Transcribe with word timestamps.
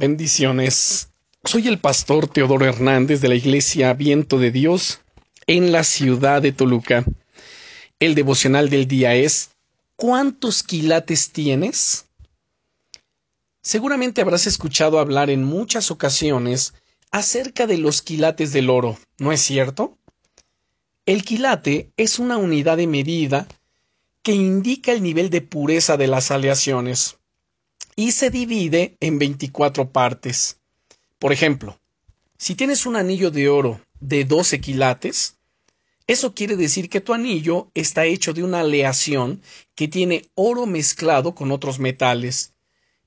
Bendiciones. 0.00 1.10
Soy 1.44 1.68
el 1.68 1.78
pastor 1.78 2.26
Teodoro 2.26 2.64
Hernández 2.64 3.20
de 3.20 3.28
la 3.28 3.34
Iglesia 3.34 3.92
Viento 3.92 4.38
de 4.38 4.50
Dios 4.50 5.00
en 5.46 5.72
la 5.72 5.84
ciudad 5.84 6.40
de 6.40 6.52
Toluca. 6.52 7.04
El 7.98 8.14
devocional 8.14 8.70
del 8.70 8.88
día 8.88 9.14
es 9.14 9.50
¿Cuántos 9.96 10.62
quilates 10.62 11.32
tienes? 11.32 12.06
Seguramente 13.60 14.22
habrás 14.22 14.46
escuchado 14.46 15.00
hablar 15.00 15.28
en 15.28 15.44
muchas 15.44 15.90
ocasiones 15.90 16.72
acerca 17.10 17.66
de 17.66 17.76
los 17.76 18.00
quilates 18.00 18.54
del 18.54 18.70
oro, 18.70 18.98
¿no 19.18 19.32
es 19.32 19.42
cierto? 19.42 19.98
El 21.04 21.24
quilate 21.24 21.90
es 21.98 22.18
una 22.18 22.38
unidad 22.38 22.78
de 22.78 22.86
medida 22.86 23.46
que 24.22 24.32
indica 24.32 24.92
el 24.92 25.02
nivel 25.02 25.28
de 25.28 25.42
pureza 25.42 25.98
de 25.98 26.06
las 26.06 26.30
aleaciones 26.30 27.19
y 27.96 28.12
se 28.12 28.30
divide 28.30 28.96
en 29.00 29.18
24 29.18 29.90
partes. 29.90 30.58
Por 31.18 31.32
ejemplo, 31.32 31.78
si 32.38 32.54
tienes 32.54 32.86
un 32.86 32.96
anillo 32.96 33.30
de 33.30 33.48
oro 33.48 33.80
de 34.00 34.24
12 34.24 34.60
quilates, 34.60 35.36
eso 36.06 36.34
quiere 36.34 36.56
decir 36.56 36.88
que 36.88 37.00
tu 37.00 37.12
anillo 37.12 37.70
está 37.74 38.04
hecho 38.04 38.32
de 38.32 38.42
una 38.42 38.60
aleación 38.60 39.42
que 39.74 39.86
tiene 39.86 40.24
oro 40.34 40.66
mezclado 40.66 41.34
con 41.34 41.52
otros 41.52 41.78
metales, 41.78 42.52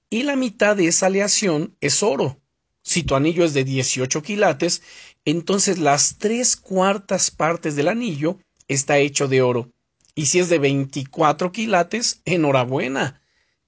y 0.09 0.23
la 0.23 0.36
mitad 0.36 0.76
de 0.76 0.88
esa 0.88 1.08
aleación 1.08 1.76
es 1.82 2.04
oro. 2.04 2.40
Si 2.84 3.02
tu 3.02 3.16
anillo 3.16 3.44
es 3.44 3.54
de 3.54 3.63
18 3.63 4.21
quilates, 4.21 4.84
entonces 5.26 5.80
las 5.80 6.18
tres 6.20 6.55
cuartas 6.55 7.32
partes 7.32 7.76
del 7.76 7.88
anillo 7.88 8.38
está 8.68 8.99
hecho 8.99 9.27
de 9.27 9.41
oro. 9.41 9.71
Y 10.16 10.27
si 10.27 10.40
es 10.40 10.49
de 10.49 10.60
24 10.60 11.52
quilates, 11.52 12.21
enhorabuena, 12.26 13.23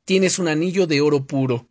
tienes 0.06 0.40
un 0.40 0.48
anillo 0.48 0.88
de 0.88 1.02
oro 1.02 1.26
puro. 1.26 1.68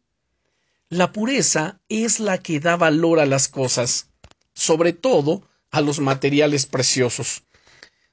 La 0.91 1.13
pureza 1.13 1.81
es 1.89 2.21
la 2.21 2.39
que 2.39 2.61
da 2.61 2.77
valor 2.77 3.21
a 3.21 3.27
las 3.27 3.49
cosas, 3.49 4.11
sobre 4.53 4.93
todo 4.93 5.49
a 5.71 5.81
los 5.81 6.01
materiales 6.01 6.67
preciosos. 6.67 7.45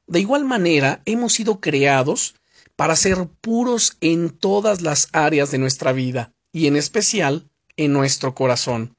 De 0.08 0.20
igual 0.20 0.46
manera, 0.46 1.02
hemos 1.06 1.34
sido 1.34 1.60
creados 1.60 2.36
para 2.76 2.96
ser 2.96 3.28
puros 3.42 3.98
en 4.02 4.30
todas 4.30 4.82
las 4.82 5.10
áreas 5.12 5.52
de 5.52 5.58
nuestra 5.58 5.92
vida, 5.92 6.34
y 6.52 6.68
en 6.68 6.76
especial 6.76 7.50
en 7.78 7.94
nuestro 7.94 8.34
corazón. 8.34 8.96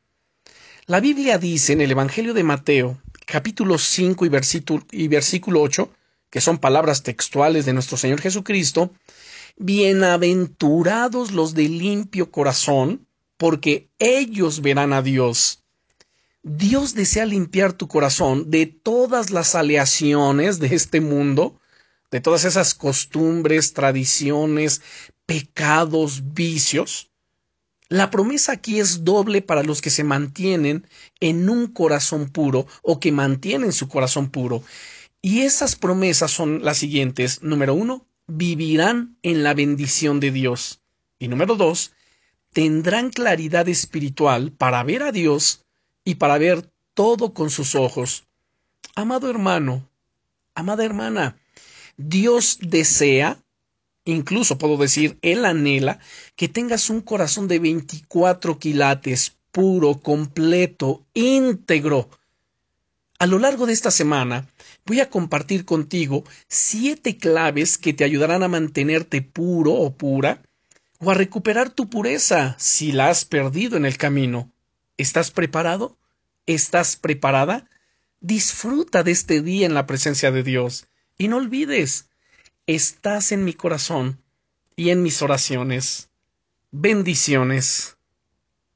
La 0.87 1.00
Biblia 1.00 1.39
dice 1.39 1.73
en 1.73 1.81
el 1.81 1.91
Evangelio 1.91 2.34
de 2.34 2.45
Mateo, 2.45 3.00
capítulo 3.27 3.78
5 3.78 4.27
y 4.27 4.28
versículo, 4.28 4.87
y 4.91 5.09
versículo 5.09 5.62
8, 5.62 5.91
que 6.31 6.41
son 6.41 6.59
palabras 6.59 7.03
textuales 7.03 7.67
de 7.67 7.73
nuestro 7.73 7.97
Señor 7.97 8.20
Jesucristo, 8.20 8.93
Bienaventurados 9.65 11.31
los 11.31 11.55
de 11.55 11.69
limpio 11.69 12.33
corazón, 12.33 13.07
porque 13.37 13.89
ellos 14.01 14.61
verán 14.61 14.93
a 14.93 15.03
Dios. 15.03 15.63
Dios 16.43 16.97
desea 16.97 17.27
limpiar 17.27 17.73
tu 17.73 17.87
corazón 17.87 18.51
de 18.51 18.67
todas 18.67 19.31
las 19.31 19.55
aleaciones 19.55 20.59
de 20.59 20.75
este 20.75 21.01
mundo, 21.01 21.61
de 22.11 22.21
todas 22.21 22.45
esas 22.45 22.75
costumbres, 22.75 23.73
tradiciones, 23.73 24.83
pecados, 25.27 26.35
vicios. 26.35 27.13
La 27.89 28.11
promesa 28.11 28.51
aquí 28.51 28.81
es 28.81 29.05
doble 29.05 29.43
para 29.43 29.63
los 29.63 29.81
que 29.81 29.91
se 29.91 30.03
mantienen 30.03 30.89
en 31.21 31.49
un 31.49 31.69
corazón 31.69 32.31
puro 32.31 32.67
o 32.83 32.99
que 32.99 33.13
mantienen 33.13 33.71
su 33.71 33.87
corazón 33.87 34.29
puro. 34.29 34.65
Y 35.21 35.43
esas 35.43 35.77
promesas 35.77 36.33
son 36.33 36.65
las 36.65 36.79
siguientes. 36.79 37.45
Número 37.45 37.75
uno, 37.75 38.09
vivirán 38.36 39.19
en 39.22 39.42
la 39.42 39.55
bendición 39.55 40.19
de 40.20 40.30
Dios. 40.30 40.80
Y 41.19 41.28
número 41.28 41.56
dos, 41.56 41.92
tendrán 42.52 43.11
claridad 43.11 43.69
espiritual 43.69 44.52
para 44.52 44.83
ver 44.83 45.02
a 45.02 45.12
Dios 45.12 45.64
y 46.05 46.16
para 46.16 46.38
ver 46.38 46.70
todo 46.94 47.34
con 47.34 47.50
sus 47.50 47.75
ojos. 47.75 48.25
Amado 48.94 49.28
hermano, 49.30 49.88
amada 50.55 50.84
hermana, 50.84 51.36
Dios 51.97 52.59
desea, 52.60 53.38
incluso 54.04 54.59
puedo 54.59 54.76
decir, 54.76 55.19
Él 55.22 55.44
anhela, 55.44 55.98
que 56.34 56.48
tengas 56.48 56.91
un 56.91 57.03
corazón 57.03 57.48
de 57.48 57.59
24 57.59 58.59
quilates, 58.59 59.37
puro, 59.50 60.00
completo, 60.00 61.04
íntegro, 61.15 62.09
a 63.22 63.27
lo 63.28 63.38
largo 63.38 63.66
de 63.66 63.72
esta 63.72 63.93
semana 63.93 64.49
voy 64.84 64.99
a 64.99 65.09
compartir 65.09 65.65
contigo 65.65 66.25
siete 66.49 67.19
claves 67.19 67.78
que 67.78 67.93
te 67.93 68.03
ayudarán 68.03 68.43
a 68.43 68.49
mantenerte 68.49 69.22
puro 69.22 69.75
o 69.75 69.97
pura 69.97 70.43
o 70.99 71.09
a 71.09 71.15
recuperar 71.15 71.71
tu 71.71 71.88
pureza 71.88 72.56
si 72.59 72.91
la 72.91 73.10
has 73.10 73.25
perdido 73.25 73.77
en 73.77 73.87
el 73.87 73.97
camino. 73.97 74.50
¿Estás 74.97 75.31
preparado? 75.31 75.97
¿Estás 76.47 76.97
preparada? 76.97 77.71
Disfruta 78.21 79.05
de 79.05 79.12
este 79.12 79.41
día 79.41 79.66
en 79.66 79.75
la 79.75 79.87
presencia 79.87 80.33
de 80.33 80.43
Dios 80.43 80.89
y 81.16 81.28
no 81.28 81.37
olvides, 81.37 82.09
estás 82.66 83.31
en 83.31 83.44
mi 83.44 83.53
corazón 83.53 84.21
y 84.75 84.91
en 84.91 85.00
mis 85.00 85.22
oraciones. 85.22 86.09
Bendiciones. 86.72 87.97